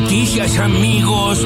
noticias, 0.00 0.58
amigos. 0.58 1.44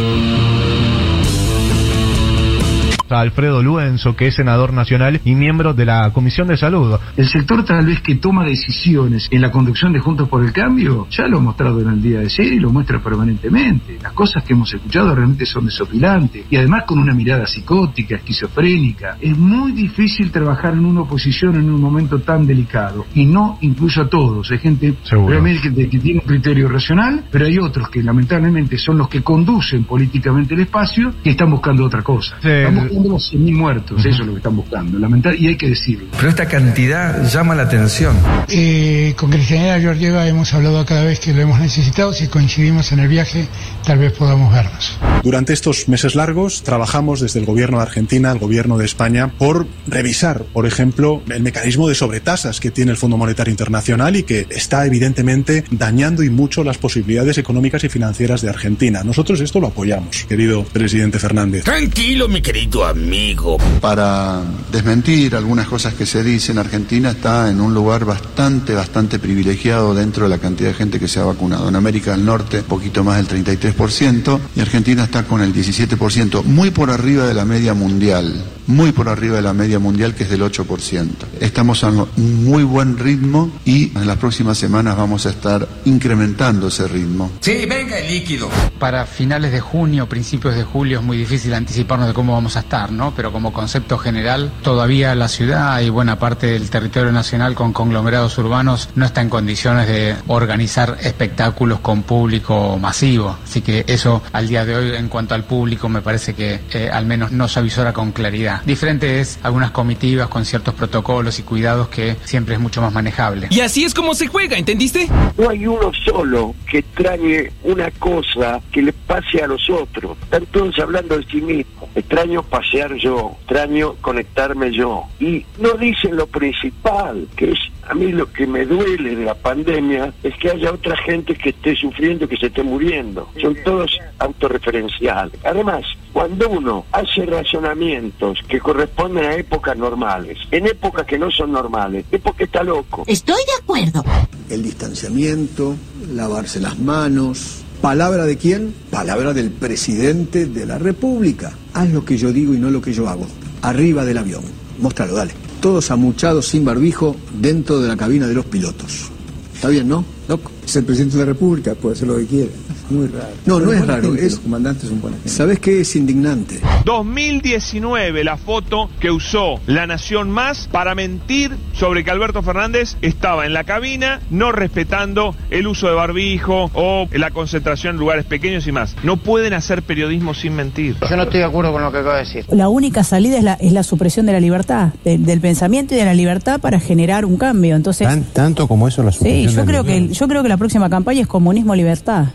Alfredo 3.20 3.62
Luenzo, 3.62 4.16
que 4.16 4.28
es 4.28 4.34
senador 4.34 4.72
nacional 4.72 5.20
y 5.24 5.34
miembro 5.34 5.74
de 5.74 5.84
la 5.84 6.10
Comisión 6.12 6.48
de 6.48 6.56
Salud. 6.56 6.98
El 7.16 7.28
sector 7.28 7.64
tal 7.64 7.86
vez 7.86 8.00
que 8.00 8.16
toma 8.16 8.44
decisiones 8.44 9.28
en 9.30 9.40
la 9.40 9.50
conducción 9.50 9.92
de 9.92 10.00
Juntos 10.00 10.28
por 10.28 10.44
el 10.44 10.52
Cambio 10.52 11.06
ya 11.10 11.26
lo 11.26 11.38
ha 11.38 11.40
mostrado 11.40 11.80
en 11.80 11.88
el 11.88 12.02
día 12.02 12.20
de 12.20 12.30
ser 12.30 12.46
y 12.46 12.58
lo 12.58 12.70
muestra 12.70 13.00
permanentemente. 13.02 13.98
Las 14.02 14.12
cosas 14.12 14.44
que 14.44 14.54
hemos 14.54 14.72
escuchado 14.72 15.14
realmente 15.14 15.46
son 15.46 15.66
desopilantes 15.66 16.46
y 16.50 16.56
además 16.56 16.84
con 16.86 16.98
una 16.98 17.14
mirada 17.14 17.46
psicótica, 17.46 18.16
esquizofrénica. 18.16 19.16
Es 19.20 19.36
muy 19.36 19.72
difícil 19.72 20.30
trabajar 20.30 20.74
en 20.74 20.86
una 20.86 21.02
oposición 21.02 21.56
en 21.56 21.70
un 21.70 21.80
momento 21.80 22.20
tan 22.20 22.46
delicado 22.46 23.06
y 23.14 23.26
no 23.26 23.58
incluso 23.60 24.02
a 24.02 24.08
todos. 24.08 24.50
Hay 24.50 24.58
gente 24.58 24.94
realmente 25.10 25.72
que, 25.72 25.88
que 25.88 25.98
tiene 25.98 26.20
un 26.20 26.26
criterio 26.26 26.68
racional, 26.68 27.24
pero 27.30 27.46
hay 27.46 27.58
otros 27.58 27.88
que 27.88 28.02
lamentablemente 28.02 28.78
son 28.78 28.98
los 28.98 29.08
que 29.08 29.22
conducen 29.22 29.84
políticamente 29.84 30.54
el 30.54 30.60
espacio 30.60 31.12
que 31.22 31.30
están 31.30 31.50
buscando 31.50 31.84
otra 31.84 32.02
cosa. 32.02 32.36
Sí, 32.40 32.48
Están 32.48 32.88
buscando 33.02 33.08
los 33.08 33.32
100.000 33.32 33.56
muertos, 33.56 34.00
eso 34.00 34.22
es 34.22 34.26
lo 34.26 34.32
que 34.32 34.38
están 34.38 34.56
buscando, 34.56 34.98
lamentar 34.98 35.34
y 35.34 35.48
hay 35.48 35.56
que 35.56 35.68
decirlo. 35.68 36.06
Pero 36.16 36.28
esta 36.28 36.46
cantidad 36.46 37.28
llama 37.28 37.54
la 37.54 37.62
atención. 37.64 38.16
Eh, 38.48 39.14
con 39.16 39.30
Cristina 39.30 39.78
Georgieva 39.80 40.26
hemos 40.26 40.52
hablado 40.54 40.84
cada 40.84 41.04
vez 41.04 41.20
que 41.20 41.32
lo 41.32 41.42
hemos 41.42 41.60
necesitado. 41.60 42.12
Si 42.12 42.28
coincidimos 42.28 42.92
en 42.92 43.00
el 43.00 43.08
viaje, 43.08 43.46
tal 43.84 43.98
vez 43.98 44.12
podamos 44.12 44.52
vernos. 44.52 44.98
Durante 45.22 45.52
estos 45.52 45.88
meses 45.88 46.14
largos 46.14 46.62
trabajamos 46.62 47.20
desde 47.20 47.40
el 47.40 47.46
gobierno 47.46 47.78
de 47.78 47.84
Argentina, 47.84 48.32
el 48.32 48.38
gobierno 48.38 48.78
de 48.78 48.84
España, 48.84 49.28
por 49.38 49.66
revisar, 49.86 50.44
por 50.52 50.66
ejemplo, 50.66 51.22
el 51.28 51.42
mecanismo 51.42 51.88
de 51.88 51.94
sobretasas 51.94 52.60
que 52.60 52.70
tiene 52.70 52.92
el 52.92 52.96
Fondo 52.96 53.16
Monetario 53.16 53.50
Internacional 53.50 54.16
y 54.16 54.22
que 54.22 54.46
está 54.50 54.86
evidentemente 54.86 55.64
dañando 55.70 56.22
y 56.22 56.30
mucho 56.30 56.64
las 56.64 56.78
posibilidades 56.78 57.38
económicas 57.38 57.84
y 57.84 57.88
financieras 57.88 58.42
de 58.42 58.48
Argentina. 58.48 59.02
Nosotros 59.04 59.40
esto 59.40 59.60
lo 59.60 59.68
apoyamos, 59.68 60.24
querido 60.24 60.64
presidente 60.64 61.18
Fernández. 61.18 61.64
Tranquilo, 61.64 62.28
mi 62.28 62.40
querido 62.40 62.84
amigo. 62.92 63.58
Para 63.80 64.42
desmentir 64.70 65.34
algunas 65.34 65.66
cosas 65.66 65.94
que 65.94 66.06
se 66.06 66.22
dicen, 66.22 66.58
Argentina 66.58 67.10
está 67.10 67.50
en 67.50 67.60
un 67.60 67.74
lugar 67.74 68.04
bastante, 68.04 68.74
bastante 68.74 69.18
privilegiado 69.18 69.94
dentro 69.94 70.24
de 70.24 70.30
la 70.30 70.38
cantidad 70.38 70.68
de 70.68 70.74
gente 70.74 71.00
que 71.00 71.08
se 71.08 71.18
ha 71.18 71.24
vacunado. 71.24 71.68
En 71.68 71.76
América 71.76 72.12
del 72.12 72.24
Norte, 72.24 72.58
un 72.58 72.64
poquito 72.64 73.02
más 73.02 73.16
del 73.16 73.44
33%, 73.44 74.38
y 74.54 74.60
Argentina 74.60 75.04
está 75.04 75.24
con 75.24 75.40
el 75.40 75.52
17%, 75.52 76.44
muy 76.44 76.70
por 76.70 76.90
arriba 76.90 77.26
de 77.26 77.34
la 77.34 77.44
media 77.44 77.74
mundial, 77.74 78.44
muy 78.66 78.92
por 78.92 79.08
arriba 79.08 79.36
de 79.36 79.42
la 79.42 79.52
media 79.52 79.78
mundial 79.78 80.14
que 80.14 80.24
es 80.24 80.30
del 80.30 80.42
8%. 80.42 81.08
Estamos 81.40 81.84
a 81.84 81.88
un 81.88 82.44
muy 82.44 82.64
buen 82.64 82.98
ritmo 82.98 83.50
y 83.64 83.96
en 83.96 84.06
las 84.06 84.16
próximas 84.16 84.58
semanas 84.58 84.96
vamos 84.96 85.26
a 85.26 85.30
estar 85.30 85.68
incrementando 85.84 86.68
ese 86.68 86.88
ritmo. 86.88 87.30
Sí, 87.40 87.66
venga 87.68 87.98
el 87.98 88.08
líquido. 88.08 88.48
Para 88.78 89.06
finales 89.06 89.52
de 89.52 89.60
junio, 89.60 90.08
principios 90.08 90.54
de 90.54 90.64
julio 90.64 90.98
es 90.98 91.04
muy 91.04 91.16
difícil 91.16 91.54
anticiparnos 91.54 92.08
de 92.08 92.14
cómo 92.14 92.32
vamos 92.32 92.56
a 92.56 92.60
estar, 92.60 92.90
¿no? 92.92 93.12
Pero 93.14 93.32
como 93.32 93.52
concepto 93.52 93.98
general, 93.98 94.52
todavía 94.62 95.14
la 95.14 95.28
ciudad 95.28 95.80
y 95.80 95.90
buena 95.90 96.18
parte 96.18 96.48
del 96.48 96.70
territorio 96.70 97.12
nacional 97.12 97.54
con 97.54 97.72
conglomerados 97.72 98.36
urbanos 98.38 98.88
no 98.94 99.06
está 99.06 99.20
en 99.20 99.28
condiciones 99.28 99.88
de 99.88 100.16
organizar 100.26 100.98
espectáculos 101.00 101.80
con 101.80 102.02
público 102.02 102.78
masivo. 102.78 103.38
Así 103.44 103.62
que 103.62 103.84
eso 103.86 104.22
al 104.32 104.48
día 104.48 104.64
de 104.64 104.76
hoy 104.76 104.96
en 104.96 105.08
cuanto 105.08 105.34
al 105.34 105.44
público 105.44 105.88
me 105.88 106.02
parece 106.02 106.34
que 106.34 106.60
eh, 106.72 106.90
al 106.92 107.06
menos 107.06 107.32
no 107.32 107.48
se 107.48 107.58
avisora 107.60 107.92
con 107.92 108.12
claridad. 108.12 108.51
Diferente 108.64 109.20
es 109.20 109.38
algunas 109.42 109.70
comitivas 109.70 110.28
con 110.28 110.44
ciertos 110.44 110.74
protocolos 110.74 111.38
y 111.38 111.42
cuidados 111.42 111.88
que 111.88 112.16
siempre 112.24 112.54
es 112.54 112.60
mucho 112.60 112.82
más 112.82 112.92
manejable. 112.92 113.48
Y 113.50 113.60
así 113.60 113.84
es 113.84 113.94
como 113.94 114.14
se 114.14 114.26
juega, 114.26 114.56
¿entendiste? 114.56 115.08
No 115.38 115.48
hay 115.48 115.66
uno 115.66 115.90
solo 116.04 116.54
que 116.70 116.78
extrañe 116.78 117.52
una 117.62 117.90
cosa 117.92 118.60
que 118.70 118.82
le 118.82 118.92
pase 118.92 119.42
a 119.42 119.46
los 119.46 119.68
otros. 119.70 120.16
Están 120.22 120.46
todos 120.46 120.78
hablando 120.78 121.16
de 121.16 121.24
sí 121.26 121.40
mismos. 121.40 121.81
Extraño 121.94 122.42
pasear 122.42 122.94
yo, 122.94 123.36
extraño 123.40 123.94
conectarme 124.00 124.72
yo. 124.72 125.04
Y 125.20 125.44
no 125.58 125.74
dicen 125.74 126.16
lo 126.16 126.26
principal, 126.26 127.28
que 127.36 127.52
es 127.52 127.58
a 127.88 127.94
mí 127.94 128.12
lo 128.12 128.32
que 128.32 128.46
me 128.46 128.64
duele 128.64 129.16
de 129.16 129.24
la 129.24 129.34
pandemia, 129.34 130.12
es 130.22 130.34
que 130.36 130.50
haya 130.50 130.72
otra 130.72 130.96
gente 130.96 131.34
que 131.34 131.50
esté 131.50 131.76
sufriendo, 131.76 132.28
que 132.28 132.36
se 132.36 132.46
esté 132.46 132.62
muriendo. 132.62 133.28
Son 133.40 133.54
todos 133.64 133.90
autorreferenciales. 134.18 135.38
Además, 135.44 135.84
cuando 136.12 136.48
uno 136.48 136.86
hace 136.92 137.26
razonamientos 137.26 138.38
que 138.48 138.60
corresponden 138.60 139.24
a 139.24 139.34
épocas 139.34 139.76
normales, 139.76 140.38
en 140.50 140.66
épocas 140.66 141.06
que 141.06 141.18
no 141.18 141.30
son 141.30 141.52
normales, 141.52 142.04
es 142.10 142.20
porque 142.20 142.44
está 142.44 142.62
loco. 142.62 143.04
Estoy 143.06 143.42
de 143.44 143.62
acuerdo. 143.62 144.04
El 144.48 144.62
distanciamiento, 144.62 145.76
lavarse 146.08 146.60
las 146.60 146.78
manos. 146.78 147.61
¿Palabra 147.82 148.26
de 148.26 148.36
quién? 148.36 148.72
Palabra 148.90 149.34
del 149.34 149.50
presidente 149.50 150.46
de 150.46 150.66
la 150.66 150.78
República. 150.78 151.52
Haz 151.74 151.90
lo 151.90 152.04
que 152.04 152.16
yo 152.16 152.32
digo 152.32 152.54
y 152.54 152.58
no 152.58 152.70
lo 152.70 152.80
que 152.80 152.92
yo 152.92 153.08
hago. 153.08 153.26
Arriba 153.60 154.04
del 154.04 154.18
avión. 154.18 154.44
Móstralo, 154.78 155.14
dale. 155.14 155.32
Todos 155.60 155.90
amuchados 155.90 156.46
sin 156.46 156.64
barbijo 156.64 157.16
dentro 157.40 157.80
de 157.80 157.88
la 157.88 157.96
cabina 157.96 158.28
de 158.28 158.34
los 158.34 158.44
pilotos. 158.44 159.10
¿Está 159.52 159.66
bien, 159.68 159.88
no, 159.88 160.04
Doc? 160.28 160.48
Es 160.64 160.76
el 160.76 160.84
presidente 160.84 161.16
de 161.16 161.24
la 161.24 161.32
República, 161.32 161.74
puede 161.74 161.96
hacer 161.96 162.06
lo 162.06 162.18
que 162.18 162.26
quiera. 162.26 162.52
Muy 162.92 163.06
raro. 163.08 163.26
No, 163.46 163.60
no 163.60 163.72
es 163.72 163.86
raro, 163.86 164.02
gente, 164.02 164.26
es- 164.26 164.32
Los 164.32 164.40
comandantes 164.40 164.88
son 164.88 165.00
buena 165.00 165.16
gente. 165.16 165.30
¿Sabes 165.30 165.58
qué 165.58 165.80
es 165.80 165.96
indignante? 165.96 166.60
2019, 166.84 168.24
la 168.24 168.36
foto 168.36 168.88
que 169.00 169.10
usó 169.10 169.60
La 169.66 169.86
Nación 169.86 170.30
Más 170.30 170.68
para 170.70 170.94
mentir 170.94 171.52
sobre 171.72 172.04
que 172.04 172.10
Alberto 172.10 172.42
Fernández 172.42 172.96
estaba 173.02 173.46
en 173.46 173.52
la 173.54 173.64
cabina 173.64 174.20
no 174.30 174.52
respetando 174.52 175.34
el 175.50 175.66
uso 175.66 175.88
de 175.88 175.94
barbijo 175.94 176.70
o 176.74 177.06
la 177.12 177.30
concentración 177.30 177.94
en 177.94 178.00
lugares 178.00 178.24
pequeños 178.24 178.66
y 178.66 178.72
más. 178.72 178.94
No 179.02 179.16
pueden 179.16 179.52
hacer 179.54 179.82
periodismo 179.82 180.34
sin 180.34 180.54
mentir. 180.54 180.96
Yo 181.08 181.16
no 181.16 181.22
estoy 181.24 181.40
de 181.40 181.46
acuerdo 181.46 181.72
con 181.72 181.82
lo 181.82 181.90
que 181.92 181.98
acaba 181.98 182.14
de 182.16 182.24
decir. 182.24 182.44
La 182.50 182.68
única 182.68 183.04
salida 183.04 183.38
es 183.38 183.44
la, 183.44 183.54
es 183.54 183.72
la 183.72 183.82
supresión 183.82 184.26
de 184.26 184.32
la 184.32 184.40
libertad, 184.40 184.92
de- 185.04 185.18
del 185.18 185.40
pensamiento 185.40 185.94
y 185.94 185.98
de 185.98 186.04
la 186.04 186.14
libertad 186.14 186.60
para 186.60 186.80
generar 186.80 187.24
un 187.24 187.36
cambio. 187.36 187.76
Entonces, 187.76 188.08
tanto 188.32 188.68
como 188.68 188.88
eso 188.88 189.02
la 189.02 189.12
sí, 189.12 189.18
supresión 189.18 189.50
yo 189.50 189.56
del 189.56 189.66
creo 189.66 189.84
que 189.84 190.08
yo 190.14 190.28
creo 190.28 190.42
que 190.42 190.48
la 190.48 190.56
próxima 190.56 190.90
campaña 190.90 191.20
es 191.22 191.26
comunismo-libertad. 191.26 192.26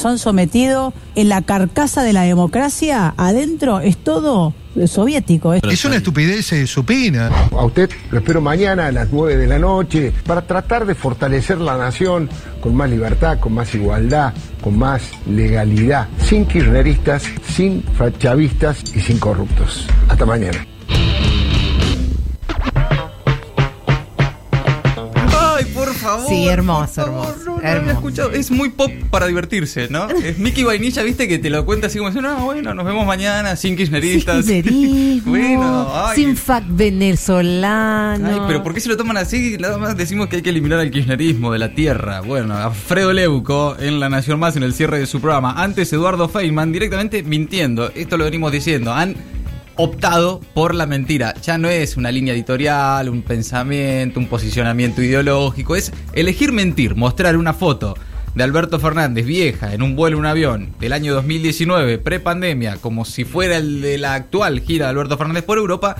Nos 0.00 0.06
han 0.06 0.18
sometido 0.18 0.94
en 1.14 1.28
la 1.28 1.42
carcasa 1.42 2.02
de 2.02 2.14
la 2.14 2.22
democracia, 2.22 3.12
adentro 3.18 3.80
es 3.80 3.98
todo 3.98 4.54
soviético. 4.86 5.52
es- 5.52 5.62
Es 5.62 5.84
una 5.84 5.96
estupidez 5.96 6.50
eh, 6.54 6.66
supina. 6.66 7.28
A 7.52 7.66
usted 7.66 7.90
lo 8.10 8.20
espero 8.20 8.40
mañana 8.40 8.86
a 8.86 8.92
las 8.92 9.08
9 9.12 9.36
de 9.36 9.46
la 9.46 9.58
noche 9.58 10.10
para 10.26 10.40
tratar 10.46 10.86
de 10.86 10.94
fortalecer 10.94 11.58
la 11.58 11.76
nación 11.76 12.30
con 12.62 12.74
más 12.76 12.88
libertad, 12.88 13.40
con 13.40 13.52
más 13.52 13.74
igualdad, 13.74 14.32
con 14.62 14.78
más 14.78 15.02
legalidad, 15.28 16.08
sin 16.26 16.46
kirchneristas, 16.46 17.24
sin 17.54 17.84
chavistas 18.18 18.82
y 18.96 19.00
sin 19.02 19.18
corruptos. 19.18 19.84
Hasta 20.08 20.24
mañana. 20.24 20.66
Favor. 26.00 26.28
Sí, 26.28 26.48
hermoso, 26.48 27.02
hermoso, 27.02 27.36
No, 27.44 27.44
no 27.52 27.56
había 27.58 27.70
hermoso. 27.70 27.92
escuchado. 27.92 28.30
Es 28.32 28.50
muy 28.50 28.70
pop 28.70 28.90
para 29.10 29.26
divertirse, 29.26 29.88
¿no? 29.90 30.08
Es 30.24 30.38
Mickey 30.38 30.64
Vainilla, 30.64 31.02
viste, 31.02 31.28
que 31.28 31.38
te 31.38 31.50
lo 31.50 31.64
cuenta 31.64 31.86
así 31.86 31.98
como 31.98 32.10
no, 32.10 32.44
bueno, 32.44 32.74
nos 32.74 32.84
vemos 32.84 33.06
mañana, 33.06 33.56
sin 33.56 33.76
kirchneristas. 33.76 34.44
Kirchnerismo, 34.46 35.30
bueno, 35.30 35.92
ay. 35.94 36.16
sin 36.16 36.36
fac 36.36 36.64
venezolano. 36.68 38.28
Ay, 38.28 38.40
pero 38.46 38.62
¿por 38.62 38.74
qué 38.74 38.80
se 38.80 38.88
lo 38.88 38.96
toman 38.96 39.16
así? 39.16 39.56
Nada 39.58 39.78
más 39.78 39.96
decimos 39.96 40.28
que 40.28 40.36
hay 40.36 40.42
que 40.42 40.50
eliminar 40.50 40.80
el 40.80 40.90
kirchnerismo 40.90 41.52
de 41.52 41.58
la 41.58 41.74
tierra. 41.74 42.20
Bueno, 42.20 42.56
Alfredo 42.56 43.12
Leuco 43.12 43.76
en 43.78 44.00
La 44.00 44.08
Nación 44.08 44.38
Más 44.40 44.56
en 44.56 44.62
el 44.62 44.74
cierre 44.74 44.98
de 44.98 45.06
su 45.06 45.20
programa. 45.20 45.54
Antes 45.62 45.92
Eduardo 45.92 46.28
Feynman 46.28 46.72
directamente 46.72 47.22
mintiendo. 47.22 47.90
Esto 47.94 48.16
lo 48.16 48.24
venimos 48.24 48.52
diciendo. 48.52 48.92
Han 48.92 49.14
optado 49.82 50.40
por 50.52 50.74
la 50.74 50.86
mentira. 50.86 51.34
Ya 51.42 51.56
no 51.56 51.68
es 51.68 51.96
una 51.96 52.12
línea 52.12 52.34
editorial, 52.34 53.08
un 53.08 53.22
pensamiento, 53.22 54.20
un 54.20 54.26
posicionamiento 54.26 55.02
ideológico. 55.02 55.74
Es 55.74 55.92
elegir 56.12 56.52
mentir, 56.52 56.96
mostrar 56.96 57.36
una 57.36 57.54
foto 57.54 57.96
de 58.34 58.44
Alberto 58.44 58.78
Fernández 58.78 59.24
vieja 59.24 59.72
en 59.72 59.82
un 59.82 59.96
vuelo 59.96 60.18
un 60.18 60.26
avión 60.26 60.74
del 60.78 60.92
año 60.92 61.14
2019, 61.14 61.98
prepandemia, 61.98 62.76
como 62.76 63.04
si 63.04 63.24
fuera 63.24 63.56
el 63.56 63.80
de 63.80 63.96
la 63.98 64.14
actual 64.14 64.60
gira 64.60 64.86
de 64.86 64.90
Alberto 64.90 65.16
Fernández 65.16 65.44
por 65.44 65.58
Europa. 65.58 65.96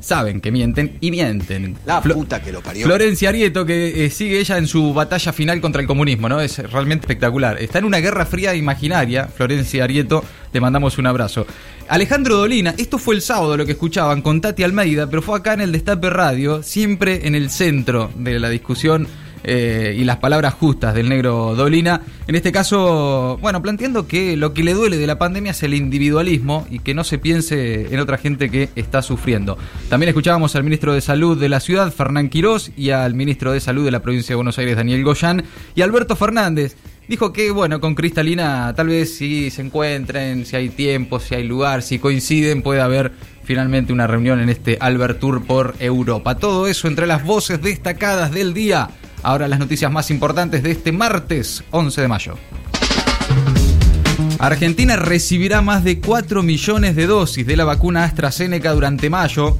Saben 0.00 0.40
que 0.40 0.50
mienten 0.50 0.96
y 1.00 1.10
mienten. 1.10 1.76
La 1.86 2.02
Flo- 2.02 2.14
puta 2.14 2.42
que 2.42 2.50
lo 2.52 2.60
parió. 2.62 2.86
Florencia 2.86 3.28
Arieto, 3.28 3.64
que 3.66 4.06
eh, 4.06 4.10
sigue 4.10 4.40
ella 4.40 4.58
en 4.58 4.66
su 4.66 4.92
batalla 4.94 5.32
final 5.32 5.60
contra 5.60 5.80
el 5.82 5.86
comunismo, 5.86 6.28
¿no? 6.28 6.40
Es 6.40 6.58
realmente 6.58 7.04
espectacular. 7.04 7.60
Está 7.60 7.78
en 7.78 7.84
una 7.84 7.98
guerra 7.98 8.24
fría 8.26 8.54
imaginaria. 8.54 9.26
Florencia 9.26 9.84
Arieto, 9.84 10.24
le 10.52 10.60
mandamos 10.60 10.98
un 10.98 11.06
abrazo. 11.06 11.46
Alejandro 11.88 12.36
Dolina, 12.36 12.74
esto 12.78 12.98
fue 12.98 13.14
el 13.14 13.22
sábado 13.22 13.56
lo 13.56 13.66
que 13.66 13.72
escuchaban 13.72 14.22
con 14.22 14.40
Tati 14.40 14.62
Almeida, 14.62 15.08
pero 15.08 15.22
fue 15.22 15.36
acá 15.38 15.54
en 15.54 15.60
el 15.60 15.72
Destape 15.72 16.08
Radio, 16.08 16.62
siempre 16.62 17.26
en 17.26 17.34
el 17.34 17.50
centro 17.50 18.10
de 18.16 18.38
la 18.38 18.48
discusión 18.48 19.06
eh, 19.44 19.96
y 19.98 20.04
las 20.04 20.16
palabras 20.16 20.54
justas 20.54 20.94
del 20.94 21.08
negro 21.08 21.54
Dolina. 21.54 22.02
En 22.26 22.34
este 22.34 22.52
caso, 22.52 23.38
bueno, 23.40 23.62
planteando 23.62 24.06
que 24.06 24.36
lo 24.36 24.52
que 24.54 24.62
le 24.62 24.74
duele 24.74 24.98
de 24.98 25.06
la 25.06 25.18
pandemia 25.18 25.52
es 25.52 25.62
el 25.62 25.74
individualismo 25.74 26.66
y 26.70 26.80
que 26.80 26.94
no 26.94 27.04
se 27.04 27.18
piense 27.18 27.92
en 27.92 28.00
otra 28.00 28.18
gente 28.18 28.50
que 28.50 28.68
está 28.76 29.02
sufriendo. 29.02 29.56
También 29.88 30.08
escuchábamos 30.08 30.54
al 30.56 30.64
ministro 30.64 30.94
de 30.94 31.00
Salud 31.00 31.38
de 31.38 31.48
la 31.48 31.60
ciudad, 31.60 31.92
Fernán 31.92 32.28
Quirós, 32.28 32.70
y 32.76 32.90
al 32.90 33.14
ministro 33.14 33.52
de 33.52 33.60
Salud 33.60 33.84
de 33.84 33.90
la 33.90 34.00
provincia 34.00 34.32
de 34.32 34.36
Buenos 34.36 34.58
Aires, 34.58 34.76
Daniel 34.76 35.04
Goyán, 35.04 35.44
y 35.74 35.82
Alberto 35.82 36.16
Fernández. 36.16 36.76
dijo 37.08 37.32
que, 37.32 37.50
bueno, 37.50 37.80
con 37.80 37.94
Cristalina 37.94 38.72
tal 38.76 38.88
vez 38.88 39.16
si 39.16 39.50
se 39.50 39.62
encuentren, 39.62 40.46
si 40.46 40.56
hay 40.56 40.68
tiempo, 40.68 41.18
si 41.18 41.34
hay 41.34 41.44
lugar, 41.44 41.82
si 41.82 41.98
coinciden, 41.98 42.62
puede 42.62 42.80
haber 42.80 43.12
finalmente 43.44 43.92
una 43.92 44.06
reunión 44.06 44.40
en 44.40 44.48
este 44.48 44.78
Albert 44.80 45.18
Tour 45.18 45.44
por 45.44 45.74
Europa. 45.80 46.36
Todo 46.36 46.68
eso 46.68 46.86
entre 46.86 47.08
las 47.08 47.24
voces 47.24 47.60
destacadas 47.60 48.30
del 48.30 48.54
día. 48.54 48.90
Ahora 49.22 49.48
las 49.48 49.58
noticias 49.58 49.90
más 49.92 50.10
importantes 50.10 50.62
de 50.62 50.70
este 50.70 50.92
martes 50.92 51.62
11 51.70 52.00
de 52.00 52.08
mayo. 52.08 52.34
Argentina 54.38 54.96
recibirá 54.96 55.60
más 55.60 55.84
de 55.84 56.00
4 56.00 56.42
millones 56.42 56.96
de 56.96 57.06
dosis 57.06 57.46
de 57.46 57.56
la 57.56 57.64
vacuna 57.64 58.04
AstraZeneca 58.04 58.72
durante 58.72 59.10
mayo 59.10 59.58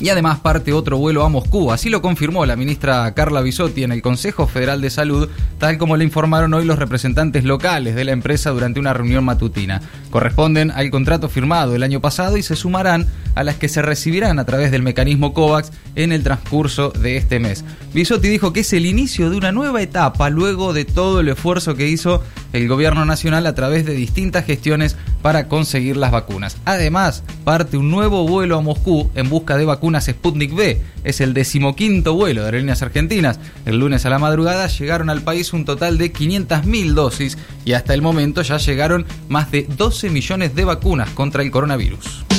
y 0.00 0.08
además 0.08 0.40
parte 0.40 0.72
otro 0.72 0.98
vuelo 0.98 1.24
a 1.24 1.28
Moscú. 1.28 1.72
Así 1.72 1.88
lo 1.88 2.02
confirmó 2.02 2.46
la 2.46 2.56
ministra 2.56 3.12
Carla 3.14 3.40
Bisotti 3.40 3.82
en 3.82 3.92
el 3.92 4.02
Consejo 4.02 4.46
Federal 4.46 4.80
de 4.80 4.90
Salud, 4.90 5.28
tal 5.58 5.78
como 5.78 5.96
le 5.96 6.04
informaron 6.04 6.52
hoy 6.54 6.64
los 6.64 6.78
representantes 6.78 7.44
locales 7.44 7.94
de 7.94 8.04
la 8.04 8.12
empresa 8.12 8.50
durante 8.50 8.80
una 8.80 8.92
reunión 8.92 9.24
matutina. 9.24 9.80
Corresponden 10.10 10.70
al 10.70 10.90
contrato 10.90 11.28
firmado 11.28 11.74
el 11.74 11.82
año 11.82 12.00
pasado 12.00 12.36
y 12.36 12.42
se 12.42 12.56
sumarán 12.56 13.06
a 13.34 13.44
las 13.44 13.56
que 13.56 13.68
se 13.68 13.82
recibirán 13.82 14.38
a 14.38 14.44
través 14.44 14.70
del 14.70 14.82
mecanismo 14.82 15.34
COVAX 15.34 15.70
en 15.94 16.12
el 16.12 16.22
transcurso 16.22 16.90
de 16.90 17.16
este 17.16 17.38
mes. 17.38 17.64
Bisotti 17.92 18.28
dijo 18.28 18.52
que 18.52 18.60
es 18.60 18.72
el 18.72 18.86
inicio 18.86 19.30
de 19.30 19.36
una 19.36 19.52
nueva 19.52 19.82
etapa 19.82 20.30
luego 20.30 20.72
de 20.72 20.84
todo 20.84 21.20
el 21.20 21.28
esfuerzo 21.28 21.74
que 21.74 21.88
hizo 21.88 22.22
el 22.52 22.68
gobierno 22.68 23.04
nacional 23.04 23.46
a 23.46 23.54
través 23.54 23.84
de 23.84 23.94
distintas 23.94 24.44
gestiones 24.44 24.96
para 25.22 25.48
conseguir 25.48 25.96
las 25.96 26.12
vacunas. 26.12 26.56
Además, 26.64 27.24
parte 27.44 27.76
un 27.76 27.90
nuevo 27.90 28.26
vuelo 28.26 28.56
a 28.56 28.60
Moscú 28.60 29.10
en 29.14 29.28
busca 29.28 29.56
de 29.56 29.64
vacunas 29.64 30.06
Sputnik 30.06 30.52
V. 30.52 30.80
Es 31.04 31.20
el 31.20 31.34
decimoquinto 31.34 32.14
vuelo 32.14 32.42
de 32.42 32.46
aerolíneas 32.46 32.82
argentinas. 32.82 33.40
El 33.64 33.78
lunes 33.78 34.06
a 34.06 34.10
la 34.10 34.18
madrugada 34.18 34.66
llegaron 34.66 35.10
al 35.10 35.22
país 35.22 35.52
un 35.52 35.64
total 35.64 35.98
de 35.98 36.12
500.000 36.12 36.94
dosis 36.94 37.38
y 37.64 37.72
hasta 37.72 37.94
el 37.94 38.02
momento 38.02 38.42
ya 38.42 38.58
llegaron 38.58 39.06
más 39.28 39.50
de 39.50 39.66
12 39.68 40.10
millones 40.10 40.54
de 40.54 40.64
vacunas 40.64 41.10
contra 41.10 41.42
el 41.42 41.50
coronavirus. 41.50 42.35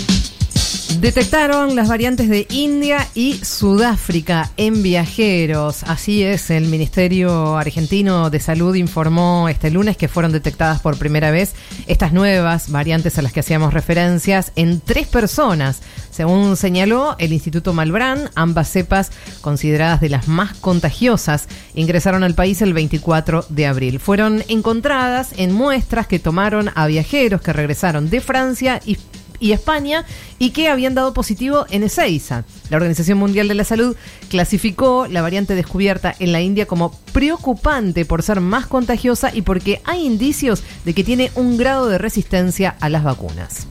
Detectaron 1.00 1.76
las 1.76 1.90
variantes 1.90 2.28
de 2.28 2.48
India 2.50 3.08
y 3.14 3.36
Sudáfrica 3.46 4.50
en 4.58 4.82
viajeros. 4.82 5.84
Así 5.84 6.24
es, 6.24 6.50
el 6.50 6.66
Ministerio 6.66 7.56
Argentino 7.56 8.32
de 8.32 8.40
Salud 8.40 8.74
informó 8.74 9.48
este 9.48 9.70
lunes 9.70 9.96
que 9.96 10.08
fueron 10.08 10.32
detectadas 10.32 10.82
por 10.82 10.98
primera 10.98 11.30
vez 11.30 11.54
estas 11.86 12.14
nuevas 12.14 12.72
variantes 12.72 13.20
a 13.20 13.22
las 13.22 13.32
que 13.32 13.42
hacíamos 13.42 13.76
referencias 13.76 14.52
en 14.56 14.82
tres 14.82 15.08
personas. 15.08 15.82
Según 16.10 16.58
señaló 16.58 17.16
el 17.20 17.32
Instituto 17.32 17.74
Malbrán, 17.74 18.32
ambas 18.34 18.68
cepas, 18.68 19.12
consideradas 19.42 20.02
de 20.02 20.10
las 20.10 20.28
más 20.28 20.56
contagiosas, 20.56 21.48
ingresaron 21.76 22.24
al 22.24 22.34
país 22.34 22.64
el 22.64 22.74
24 22.74 23.46
de 23.50 23.68
abril. 23.68 24.00
Fueron 24.00 24.44
encontradas 24.48 25.30
en 25.38 25.52
muestras 25.52 26.08
que 26.08 26.18
tomaron 26.18 26.72
a 26.74 26.88
viajeros 26.88 27.42
que 27.42 27.54
regresaron 27.54 28.10
de 28.10 28.20
Francia 28.20 28.82
y 28.84 28.98
y 29.40 29.52
España 29.52 30.06
y 30.40 30.52
que 30.52 30.70
habían 30.70 30.96
dado 30.96 31.14
positivo 31.14 31.66
en 31.70 31.84
Ezeiza. 31.84 32.44
La 32.70 32.78
Organización 32.78 33.18
Mundial 33.18 33.48
de 33.48 33.56
la 33.56 33.64
Salud 33.64 33.96
clasificó 34.30 35.08
la 35.08 35.22
variante 35.22 35.56
descubierta 35.56 36.16
en 36.20 36.32
la 36.32 36.42
India 36.42 36.66
como 36.66 36.92
preocupante 37.14 38.06
por 38.06 38.24
ser 38.24 38.42
más 38.42 38.68
contagiosa 38.68 39.34
y 39.34 39.42
porque 39.42 39.82
hay 39.84 40.06
indicios 40.06 40.64
de 40.86 40.94
que 40.94 41.04
tiene 41.04 41.32
un 41.36 41.58
grado 41.58 41.88
de 41.88 41.98
resistencia 41.98 42.76
a 42.80 42.90
las 42.90 43.04
vacunas. 43.04 43.68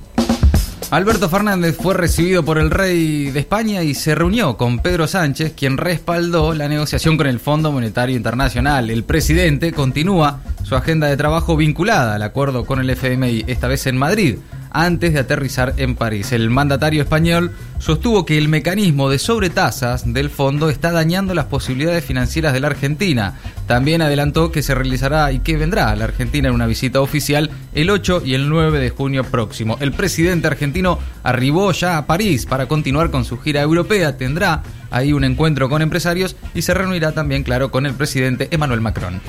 Alberto 0.90 1.28
Fernández 1.28 1.76
fue 1.76 1.94
recibido 1.94 2.44
por 2.44 2.58
el 2.58 2.70
rey 2.70 3.32
de 3.32 3.40
España 3.40 3.82
y 3.82 3.94
se 3.94 4.14
reunió 4.14 4.56
con 4.56 4.78
Pedro 4.78 5.08
Sánchez, 5.08 5.52
quien 5.56 5.78
respaldó 5.78 6.54
la 6.54 6.68
negociación 6.68 7.16
con 7.16 7.26
el 7.26 7.40
Fondo 7.40 7.72
Monetario 7.72 8.16
Internacional. 8.16 8.88
El 8.88 9.02
presidente 9.02 9.72
continúa 9.72 10.42
su 10.62 10.76
agenda 10.76 11.08
de 11.08 11.16
trabajo 11.16 11.56
vinculada 11.56 12.14
al 12.14 12.22
acuerdo 12.22 12.64
con 12.64 12.78
el 12.78 12.88
FMI, 12.88 13.44
esta 13.48 13.66
vez 13.66 13.88
en 13.88 13.96
Madrid 13.96 14.36
antes 14.76 15.14
de 15.14 15.20
aterrizar 15.20 15.72
en 15.78 15.94
París. 15.94 16.32
El 16.32 16.50
mandatario 16.50 17.02
español 17.02 17.50
sostuvo 17.78 18.26
que 18.26 18.36
el 18.36 18.48
mecanismo 18.48 19.08
de 19.08 19.18
sobretasas 19.18 20.12
del 20.12 20.28
fondo 20.28 20.68
está 20.68 20.92
dañando 20.92 21.32
las 21.32 21.46
posibilidades 21.46 22.04
financieras 22.04 22.52
de 22.52 22.60
la 22.60 22.66
Argentina. 22.66 23.34
También 23.66 24.02
adelantó 24.02 24.52
que 24.52 24.62
se 24.62 24.74
realizará 24.74 25.32
y 25.32 25.38
que 25.38 25.56
vendrá 25.56 25.90
a 25.90 25.96
la 25.96 26.04
Argentina 26.04 26.48
en 26.48 26.54
una 26.54 26.66
visita 26.66 27.00
oficial 27.00 27.50
el 27.74 27.88
8 27.88 28.22
y 28.24 28.34
el 28.34 28.50
9 28.50 28.78
de 28.78 28.90
junio 28.90 29.24
próximo. 29.24 29.78
El 29.80 29.92
presidente 29.92 30.46
argentino 30.46 30.98
arribó 31.22 31.72
ya 31.72 31.96
a 31.96 32.06
París 32.06 32.44
para 32.44 32.68
continuar 32.68 33.10
con 33.10 33.24
su 33.24 33.38
gira 33.38 33.62
europea. 33.62 34.18
Tendrá 34.18 34.62
ahí 34.90 35.14
un 35.14 35.24
encuentro 35.24 35.70
con 35.70 35.80
empresarios 35.80 36.36
y 36.54 36.60
se 36.60 36.74
reunirá 36.74 37.12
también, 37.12 37.44
claro, 37.44 37.70
con 37.70 37.86
el 37.86 37.94
presidente 37.94 38.48
Emmanuel 38.50 38.82
Macron. 38.82 39.22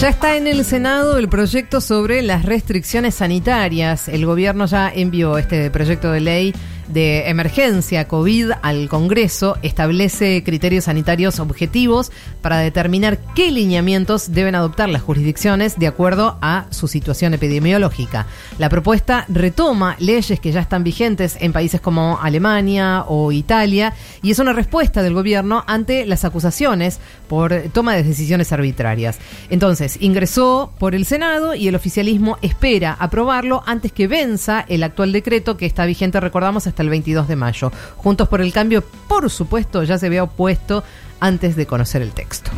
Ya 0.00 0.10
está 0.10 0.36
en 0.36 0.46
el 0.46 0.62
Senado 0.66 1.16
el 1.16 1.26
proyecto 1.26 1.80
sobre 1.80 2.20
las 2.20 2.44
restricciones 2.44 3.14
sanitarias. 3.14 4.08
El 4.08 4.26
gobierno 4.26 4.66
ya 4.66 4.92
envió 4.94 5.38
este 5.38 5.70
proyecto 5.70 6.12
de 6.12 6.20
ley 6.20 6.54
de 6.88 7.28
emergencia 7.28 8.08
COVID 8.08 8.52
al 8.62 8.88
Congreso 8.88 9.56
establece 9.62 10.42
criterios 10.44 10.84
sanitarios 10.84 11.40
objetivos 11.40 12.12
para 12.42 12.58
determinar 12.58 13.18
qué 13.34 13.50
lineamientos 13.50 14.32
deben 14.32 14.54
adoptar 14.54 14.88
las 14.88 15.02
jurisdicciones 15.02 15.78
de 15.78 15.86
acuerdo 15.86 16.38
a 16.40 16.66
su 16.70 16.88
situación 16.88 17.34
epidemiológica. 17.34 18.26
La 18.58 18.68
propuesta 18.68 19.24
retoma 19.28 19.96
leyes 19.98 20.40
que 20.40 20.52
ya 20.52 20.60
están 20.60 20.84
vigentes 20.84 21.36
en 21.40 21.52
países 21.52 21.80
como 21.80 22.18
Alemania 22.20 23.04
o 23.08 23.32
Italia 23.32 23.94
y 24.22 24.30
es 24.30 24.38
una 24.38 24.52
respuesta 24.52 25.02
del 25.02 25.14
gobierno 25.14 25.64
ante 25.66 26.06
las 26.06 26.24
acusaciones 26.24 27.00
por 27.28 27.54
toma 27.72 27.94
de 27.94 28.02
decisiones 28.02 28.52
arbitrarias. 28.52 29.18
Entonces, 29.50 29.98
ingresó 30.00 30.72
por 30.78 30.94
el 30.94 31.04
Senado 31.04 31.54
y 31.54 31.68
el 31.68 31.74
oficialismo 31.74 32.38
espera 32.42 32.96
aprobarlo 32.98 33.62
antes 33.66 33.92
que 33.92 34.06
venza 34.06 34.64
el 34.68 34.82
actual 34.82 35.12
decreto 35.12 35.56
que 35.56 35.66
está 35.66 35.84
vigente, 35.86 36.20
recordamos, 36.20 36.66
hasta 36.66 36.75
el 36.82 36.90
22 36.90 37.28
de 37.28 37.36
mayo. 37.36 37.72
Juntos 37.96 38.28
por 38.28 38.40
el 38.40 38.52
Cambio, 38.52 38.82
por 39.08 39.30
supuesto, 39.30 39.82
ya 39.84 39.98
se 39.98 40.06
había 40.06 40.22
opuesto 40.22 40.84
antes 41.20 41.56
de 41.56 41.66
conocer 41.66 42.02
el 42.02 42.12
texto. 42.12 42.50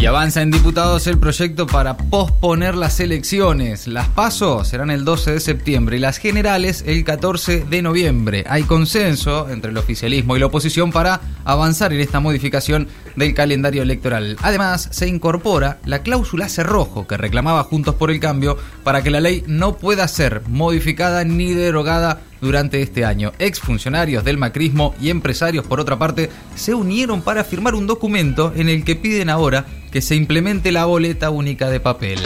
Y 0.00 0.06
avanza 0.06 0.42
en 0.42 0.50
diputados 0.50 1.06
el 1.06 1.18
proyecto 1.18 1.66
para 1.66 1.96
posponer 1.96 2.76
las 2.76 3.00
elecciones. 3.00 3.86
Las 3.88 4.08
pasos 4.08 4.68
serán 4.68 4.90
el 4.90 5.04
12 5.04 5.32
de 5.32 5.40
septiembre 5.40 5.96
y 5.96 6.00
las 6.00 6.18
generales 6.18 6.84
el 6.86 7.04
14 7.04 7.64
de 7.64 7.82
noviembre. 7.82 8.44
Hay 8.48 8.62
consenso 8.62 9.48
entre 9.50 9.70
el 9.70 9.76
oficialismo 9.76 10.36
y 10.36 10.40
la 10.40 10.46
oposición 10.46 10.92
para 10.92 11.20
avanzar 11.44 11.92
en 11.92 12.00
esta 12.00 12.20
modificación 12.20 12.88
del 13.16 13.34
calendario 13.34 13.82
electoral. 13.82 14.36
Además, 14.42 14.88
se 14.92 15.08
incorpora 15.08 15.78
la 15.84 16.02
cláusula 16.02 16.48
cerrojo 16.48 17.06
que 17.06 17.16
reclamaba 17.16 17.64
Juntos 17.64 17.96
por 17.96 18.10
el 18.10 18.20
Cambio 18.20 18.56
para 18.84 19.02
que 19.02 19.10
la 19.10 19.20
ley 19.20 19.42
no 19.46 19.76
pueda 19.76 20.06
ser 20.06 20.42
modificada 20.46 21.24
ni 21.24 21.54
derogada 21.54 22.20
durante 22.40 22.82
este 22.82 23.04
año. 23.04 23.32
Exfuncionarios 23.38 24.24
del 24.24 24.38
macrismo 24.38 24.94
y 25.00 25.10
empresarios, 25.10 25.66
por 25.66 25.80
otra 25.80 25.98
parte, 25.98 26.30
se 26.54 26.74
unieron 26.74 27.22
para 27.22 27.44
firmar 27.44 27.74
un 27.74 27.86
documento 27.88 28.52
en 28.54 28.68
el 28.68 28.84
que 28.84 28.94
piden 28.94 29.30
ahora 29.30 29.66
que 29.90 30.00
se 30.00 30.14
implemente 30.14 30.70
la 30.70 30.84
boleta 30.84 31.30
única 31.30 31.68
de 31.68 31.80
papel. 31.80 32.20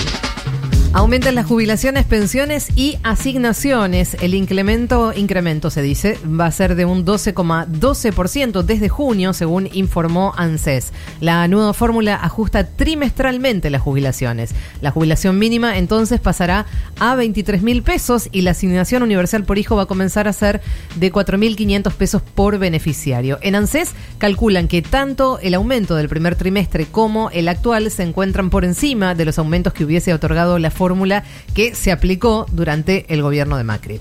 Aumentan 0.95 1.35
las 1.35 1.47
jubilaciones, 1.47 2.05
pensiones 2.05 2.69
y 2.77 2.99
asignaciones. 3.03 4.15
El 4.21 4.35
incremento, 4.35 5.15
incremento 5.17 5.71
se 5.71 5.81
dice, 5.81 6.19
va 6.39 6.45
a 6.45 6.53
ser 6.53 6.75
de 6.75 6.85
un 6.85 7.07
12,12% 7.07 8.63
desde 8.63 8.91
junio, 8.91 9.33
según 9.33 9.71
informó 9.73 10.35
ANSES. 10.37 10.93
La 11.23 11.49
nueva 11.49 11.73
fórmula 11.73 12.17
ajusta 12.17 12.67
trimestralmente 12.67 13.71
las 13.71 13.81
jubilaciones. 13.81 14.55
La 14.83 14.91
jubilación 14.91 15.39
mínima 15.39 15.79
entonces 15.79 16.21
pasará 16.21 16.67
a 17.01 17.15
23 17.15 17.63
mil 17.63 17.83
pesos 17.83 18.29
y 18.31 18.43
la 18.43 18.51
asignación 18.51 19.03
universal 19.03 19.45
por 19.45 19.57
hijo 19.57 19.77
va 19.77 19.85
a 19.85 19.87
comenzar 19.87 20.29
a 20.29 20.35
ser 20.35 20.61
de 20.97 21.11
4.500 21.11 21.91
pesos 21.95 22.21
por 22.21 22.59
beneficiario. 22.59 23.39
En 23.41 23.55
ANSES 23.55 23.93
calculan 24.19 24.69
que 24.69 24.83
tanto 24.83 25.39
el 25.39 25.55
aumento 25.55 25.97
del 25.97 26.11
primer 26.11 26.37
trimestre 26.37 26.85
como 26.85 27.31
el 27.31 27.49
actual 27.49 27.91
se 27.91 28.03
encuentran 28.03 28.51
por 28.51 28.67
encima 28.67 29.15
de 29.15 29.25
los 29.25 29.39
aumentos 29.39 29.73
que 29.73 29.85
hubiese 29.87 30.13
otorgado 30.13 30.59
la 30.59 30.71
fórmula 30.83 31.23
que 31.55 31.77
se 31.77 31.93
aplicó 31.93 32.45
durante 32.51 33.07
el 33.15 33.23
gobierno 33.23 33.57
de 33.57 33.63
Macri. 33.63 34.01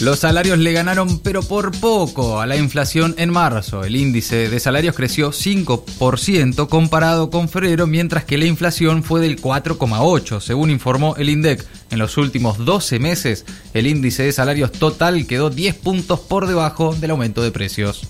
Los 0.00 0.18
salarios 0.18 0.58
le 0.58 0.72
ganaron, 0.72 1.20
pero 1.20 1.40
por 1.40 1.70
poco, 1.78 2.40
a 2.40 2.46
la 2.46 2.56
inflación 2.56 3.14
en 3.16 3.30
marzo. 3.30 3.84
El 3.84 3.94
índice 3.94 4.48
de 4.48 4.58
salarios 4.58 4.96
creció 4.96 5.30
5% 5.30 6.68
comparado 6.68 7.30
con 7.30 7.48
febrero, 7.48 7.86
mientras 7.86 8.24
que 8.24 8.38
la 8.38 8.46
inflación 8.46 9.04
fue 9.04 9.20
del 9.20 9.40
4,8%, 9.40 10.40
según 10.40 10.70
informó 10.70 11.14
el 11.16 11.30
INDEC. 11.30 11.64
En 11.90 12.00
los 12.00 12.16
últimos 12.16 12.58
12 12.58 12.98
meses, 12.98 13.44
el 13.72 13.86
índice 13.86 14.24
de 14.24 14.32
salarios 14.32 14.72
total 14.72 15.28
quedó 15.28 15.48
10 15.48 15.76
puntos 15.76 16.18
por 16.18 16.48
debajo 16.48 16.92
del 16.92 17.12
aumento 17.12 17.40
de 17.40 17.52
precios. 17.52 18.08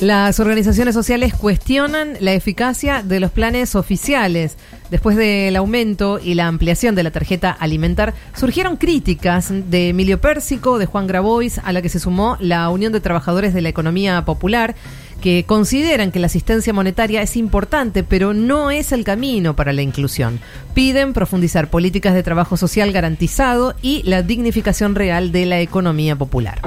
Las 0.00 0.38
organizaciones 0.38 0.94
sociales 0.94 1.34
cuestionan 1.34 2.14
la 2.20 2.32
eficacia 2.32 3.02
de 3.02 3.18
los 3.18 3.32
planes 3.32 3.74
oficiales. 3.74 4.56
Después 4.92 5.16
del 5.16 5.56
aumento 5.56 6.20
y 6.22 6.34
la 6.34 6.46
ampliación 6.46 6.94
de 6.94 7.02
la 7.02 7.10
tarjeta 7.10 7.50
alimentar, 7.50 8.14
surgieron 8.32 8.76
críticas 8.76 9.48
de 9.50 9.88
Emilio 9.88 10.20
Pérsico, 10.20 10.78
de 10.78 10.86
Juan 10.86 11.08
Grabois, 11.08 11.58
a 11.58 11.72
la 11.72 11.82
que 11.82 11.88
se 11.88 11.98
sumó 11.98 12.36
la 12.38 12.68
Unión 12.68 12.92
de 12.92 13.00
Trabajadores 13.00 13.54
de 13.54 13.60
la 13.60 13.70
Economía 13.70 14.24
Popular, 14.24 14.76
que 15.20 15.44
consideran 15.44 16.12
que 16.12 16.20
la 16.20 16.26
asistencia 16.26 16.72
monetaria 16.72 17.20
es 17.20 17.36
importante, 17.36 18.04
pero 18.04 18.34
no 18.34 18.70
es 18.70 18.92
el 18.92 19.02
camino 19.02 19.56
para 19.56 19.72
la 19.72 19.82
inclusión. 19.82 20.38
Piden 20.74 21.12
profundizar 21.12 21.70
políticas 21.70 22.14
de 22.14 22.22
trabajo 22.22 22.56
social 22.56 22.92
garantizado 22.92 23.74
y 23.82 24.04
la 24.04 24.22
dignificación 24.22 24.94
real 24.94 25.32
de 25.32 25.46
la 25.46 25.60
economía 25.60 26.14
popular. 26.14 26.60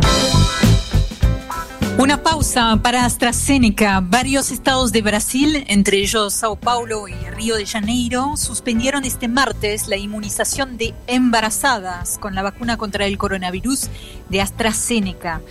Una 2.02 2.24
pausa 2.24 2.80
para 2.82 3.06
AstraZeneca. 3.06 4.00
Varios 4.02 4.50
estados 4.50 4.92
de 4.92 5.04
Brasil, 5.04 5.64
entre 5.68 6.00
ellos 6.00 6.34
Sao 6.34 6.56
Paulo 6.56 7.08
y 7.08 7.14
Río 7.14 7.58
de 7.58 7.68
Janeiro, 7.68 8.38
suspendieron 8.38 9.06
este 9.06 9.28
martes 9.28 9.88
la 9.88 9.98
inmunización 9.98 10.80
de 10.80 10.96
embarazadas 11.06 12.18
con 12.18 12.34
la 12.34 12.42
vacuna 12.42 12.76
contra 12.76 13.06
el 13.06 13.20
coronavirus 13.20 13.90
de 14.30 14.42
AstraZeneca. 14.42 15.42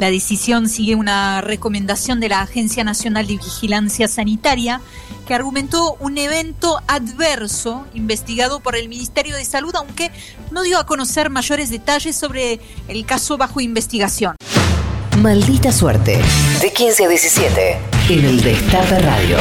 La 0.00 0.10
decisión 0.10 0.68
sigue 0.68 0.96
una 0.96 1.42
recomendación 1.42 2.18
de 2.18 2.30
la 2.30 2.40
Agencia 2.40 2.82
Nacional 2.82 3.28
de 3.28 3.36
Vigilancia 3.36 4.08
Sanitaria 4.08 4.80
que 5.28 5.34
argumentó 5.34 5.94
un 6.00 6.18
evento 6.18 6.80
adverso 6.88 7.86
investigado 7.94 8.58
por 8.58 8.74
el 8.74 8.88
Ministerio 8.88 9.36
de 9.36 9.44
Salud, 9.44 9.76
aunque 9.76 10.10
no 10.50 10.62
dio 10.62 10.80
a 10.80 10.86
conocer 10.86 11.30
mayores 11.30 11.70
detalles 11.70 12.16
sobre 12.16 12.58
el 12.88 13.06
caso 13.06 13.38
bajo 13.38 13.60
investigación. 13.60 14.34
Maldita 15.20 15.70
suerte. 15.70 16.18
De 16.62 16.72
15 16.72 17.04
a 17.04 17.08
17. 17.08 17.76
En 18.08 18.24
el 18.24 18.40
Destape 18.40 19.00
Radio. 19.00 19.36